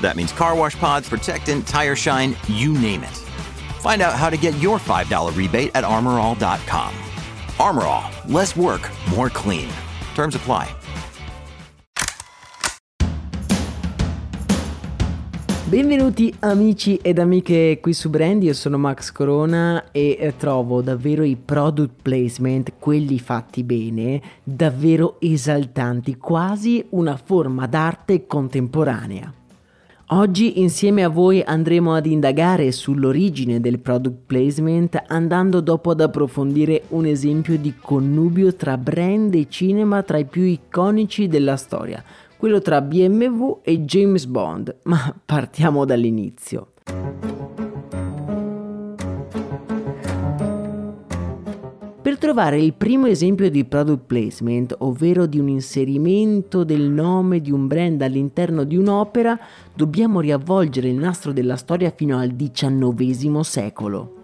[0.00, 3.16] That means car wash pods, protectant, tire shine, you name it.
[3.80, 6.94] Find out how to get your $5 rebate at armorall.com.
[7.58, 9.68] Armorall, less work, more clean.
[10.14, 10.74] Terms apply.
[15.70, 21.22] Benvenuti amici ed amiche qui su Brand, io sono Max Corona e eh, trovo davvero
[21.22, 29.32] i product placement, quelli fatti bene, davvero esaltanti, quasi una forma d'arte contemporanea.
[30.12, 36.82] Oggi insieme a voi andremo ad indagare sull'origine del product placement andando dopo ad approfondire
[36.88, 42.02] un esempio di connubio tra brand e cinema tra i più iconici della storia,
[42.36, 46.72] quello tra BMW e James Bond, ma partiamo dall'inizio.
[52.20, 57.66] Trovare il primo esempio di product placement, ovvero di un inserimento del nome di un
[57.66, 59.38] brand all'interno di un'opera,
[59.74, 64.16] dobbiamo riavvolgere il nastro della storia fino al XIX secolo.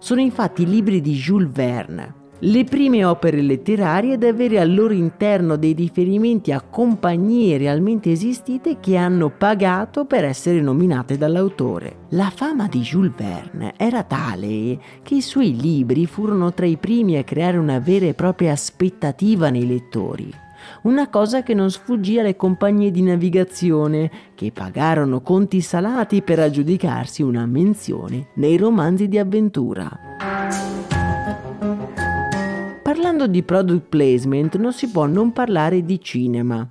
[0.00, 4.92] Sono infatti i libri di Jules Verne, le prime opere letterarie ad avere al loro
[4.92, 11.98] interno dei riferimenti a compagnie realmente esistite che hanno pagato per essere nominate dall'autore.
[12.10, 17.16] La fama di Jules Verne era tale che i suoi libri furono tra i primi
[17.16, 20.42] a creare una vera e propria aspettativa nei lettori.
[20.82, 27.22] Una cosa che non sfuggì alle compagnie di navigazione, che pagarono conti salati per aggiudicarsi
[27.22, 30.13] una menzione nei romanzi di avventura.
[33.04, 36.66] Parlando di product placement non si può non parlare di cinema.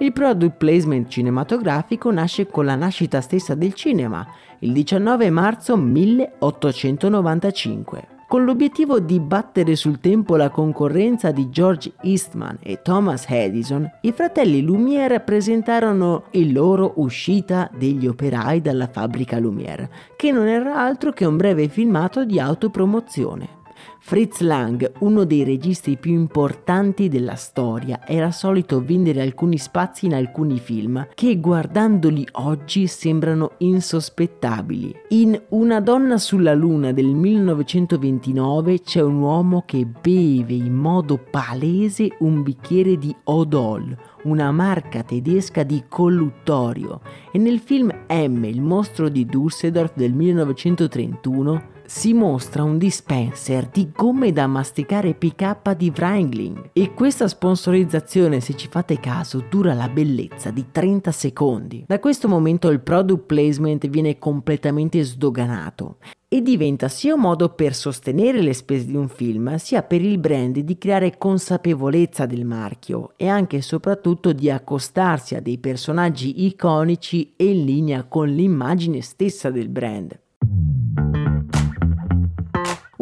[0.00, 4.26] Il product placement cinematografico nasce con la nascita stessa del cinema,
[4.58, 12.58] il 19 marzo 1895 con l'obiettivo di battere sul tempo la concorrenza di George Eastman
[12.60, 19.88] e Thomas Edison, i fratelli Lumière presentarono il loro Uscita degli operai dalla fabbrica Lumière,
[20.14, 23.57] che non era altro che un breve filmato di autopromozione.
[23.98, 30.14] Fritz Lang, uno dei registi più importanti della storia, era solito vendere alcuni spazi in
[30.14, 34.94] alcuni film che guardandoli oggi sembrano insospettabili.
[35.08, 42.16] In Una donna sulla luna del 1929 c'è un uomo che beve in modo palese
[42.20, 47.00] un bicchiere di Odol, una marca tedesca di colluttorio,
[47.32, 53.90] e nel film M, il mostro di Dusseldorf del 1931 si mostra un dispenser di
[53.90, 59.88] gomme da masticare PK di Wrangling e questa sponsorizzazione, se ci fate caso, dura la
[59.88, 61.84] bellezza di 30 secondi.
[61.86, 65.96] Da questo momento il product placement viene completamente sdoganato
[66.28, 70.18] e diventa sia un modo per sostenere le spese di un film, sia per il
[70.18, 76.44] brand di creare consapevolezza del marchio e anche e soprattutto di accostarsi a dei personaggi
[76.44, 80.26] iconici e in linea con l'immagine stessa del brand.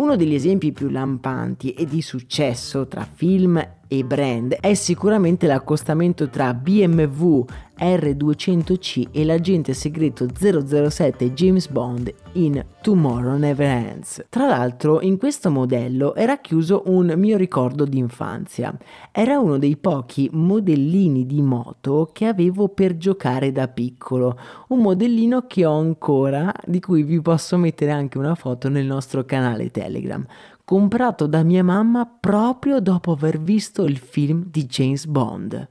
[0.07, 6.29] Uno degli esempi più lampanti e di successo tra film e brand è sicuramente l'accostamento
[6.29, 7.45] tra BMW
[7.79, 14.25] R200C e l'agente segreto 007 James Bond in Tomorrow Never Ends.
[14.31, 18.75] Tra l'altro in questo modello era chiuso un mio ricordo d'infanzia.
[19.13, 25.47] Era uno dei pochi modellini di moto che avevo per giocare da piccolo, un modellino
[25.47, 30.27] che ho ancora, di cui vi posso mettere anche una foto nel nostro canale Telegram
[30.67, 35.71] comprato da mia mamma proprio dopo aver visto il film di James Bond.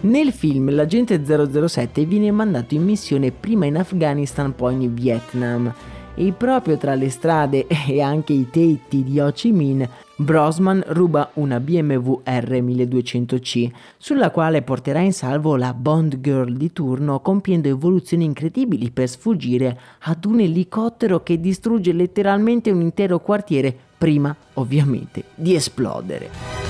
[0.00, 5.72] Nel film l'agente 007 viene mandato in missione prima in Afghanistan poi in Vietnam
[6.20, 11.30] e proprio tra le strade e anche i tetti di Ho Chi Minh Brosman ruba
[11.34, 18.24] una BMW R1200C, sulla quale porterà in salvo la Bond Girl di turno compiendo evoluzioni
[18.24, 25.54] incredibili per sfuggire ad un elicottero che distrugge letteralmente un intero quartiere prima, ovviamente, di
[25.54, 26.69] esplodere.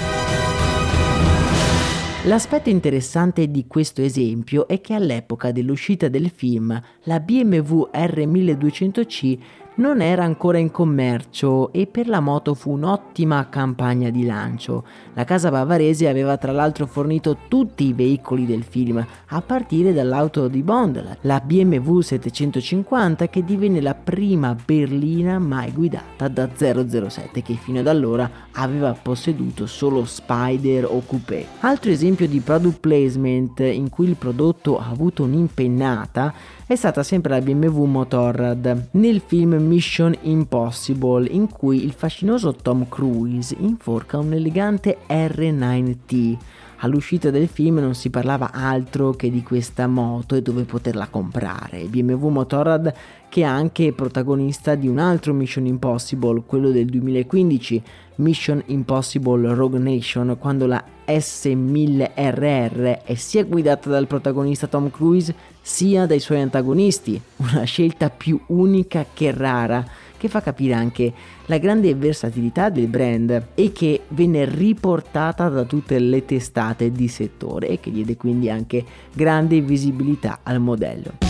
[2.24, 9.38] L'aspetto interessante di questo esempio è che all'epoca dell'uscita del film la BMW R1200C
[9.80, 14.84] non era ancora in commercio e per la moto fu un'ottima campagna di lancio.
[15.14, 20.48] La casa bavarese aveva tra l'altro fornito tutti i veicoli del film, a partire dall'auto
[20.48, 27.54] di Bond, la BMW 750 che divenne la prima berlina mai guidata da 007 che
[27.54, 31.46] fino ad allora aveva posseduto solo Spider o Coupé.
[31.60, 36.34] Altro esempio di product placement in cui il prodotto ha avuto un'impennata
[36.70, 42.86] è stata sempre la BMW Motorrad nel film Mission Impossible in cui il fascinoso Tom
[42.88, 46.36] Cruise inforca un elegante R9T.
[46.82, 51.84] All'uscita del film non si parlava altro che di questa moto e dove poterla comprare.
[51.84, 52.94] BMW Motorrad
[53.28, 57.82] che è anche protagonista di un altro Mission Impossible, quello del 2015,
[58.16, 66.06] Mission Impossible Rogue Nation, quando la S1000RR è sia guidata dal protagonista Tom Cruise sia
[66.06, 69.84] dai suoi antagonisti, una scelta più unica che rara
[70.20, 71.10] che fa capire anche
[71.46, 77.68] la grande versatilità del brand e che venne riportata da tutte le testate di settore
[77.68, 78.84] e che diede quindi anche
[79.14, 81.29] grande visibilità al modello.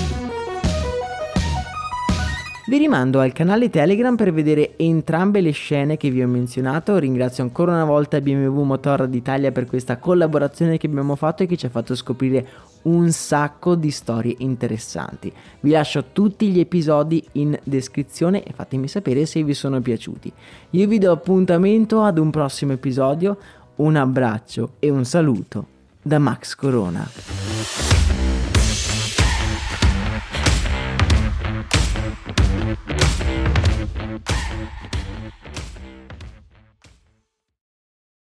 [2.71, 6.99] Vi rimando al canale Telegram per vedere entrambe le scene che vi ho menzionato.
[6.99, 11.57] Ringrazio ancora una volta BMW Motorrad d'Italia per questa collaborazione che abbiamo fatto e che
[11.57, 12.47] ci ha fatto scoprire
[12.83, 15.33] un sacco di storie interessanti.
[15.59, 20.33] Vi lascio tutti gli episodi in descrizione e fatemi sapere se vi sono piaciuti.
[20.71, 23.37] Io vi do appuntamento ad un prossimo episodio.
[23.79, 25.67] Un abbraccio e un saluto
[26.01, 27.11] da Max Corona.